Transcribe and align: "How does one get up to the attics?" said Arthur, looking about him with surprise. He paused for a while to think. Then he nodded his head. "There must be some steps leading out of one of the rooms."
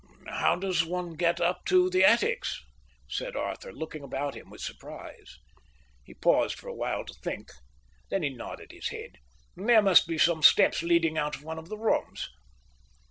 "How 0.29 0.55
does 0.55 0.83
one 0.83 1.11
get 1.13 1.39
up 1.39 1.63
to 1.65 1.87
the 1.87 2.03
attics?" 2.03 2.63
said 3.07 3.35
Arthur, 3.35 3.71
looking 3.71 4.01
about 4.01 4.33
him 4.33 4.49
with 4.49 4.59
surprise. 4.59 5.37
He 6.03 6.15
paused 6.15 6.57
for 6.57 6.67
a 6.67 6.73
while 6.73 7.05
to 7.05 7.13
think. 7.21 7.51
Then 8.09 8.23
he 8.23 8.31
nodded 8.31 8.71
his 8.71 8.87
head. 8.89 9.19
"There 9.55 9.79
must 9.83 10.07
be 10.07 10.17
some 10.17 10.41
steps 10.41 10.81
leading 10.81 11.19
out 11.19 11.35
of 11.35 11.43
one 11.43 11.59
of 11.59 11.69
the 11.69 11.77
rooms." 11.77 12.27